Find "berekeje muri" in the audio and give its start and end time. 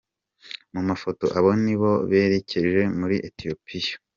2.09-3.15